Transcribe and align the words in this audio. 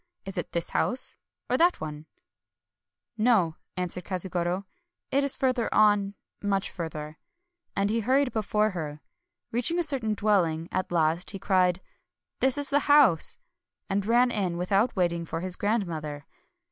—is 0.25 0.35
it 0.35 0.51
this 0.51 0.71
house 0.71 1.15
or 1.47 1.55
that 1.57 1.79
one?"" 1.79 2.07
No," 3.29 3.57
answered 3.77 4.03
Katsugoro, 4.03 4.65
—"it 5.11 5.23
is 5.23 5.35
further 5.35 5.71
on— 5.71 6.15
much 6.41 6.71
further,"— 6.71 7.19
and 7.77 7.91
he 7.91 7.99
hurried 7.99 8.31
before 8.31 8.71
her. 8.71 9.01
Reaching 9.51 9.77
a 9.77 9.83
certain 9.83 10.15
dwelling 10.15 10.67
at 10.71 10.91
last, 10.91 11.29
he 11.29 11.37
cried, 11.37 11.81
"This 12.39 12.57
is 12.57 12.71
the 12.71 12.89
house!"— 12.89 13.37
and 13.91 14.03
ran 14.03 14.31
in, 14.31 14.57
without 14.57 14.95
waiting 14.95 15.23
for 15.23 15.41
his 15.41 15.55
grandmother. 15.55 16.25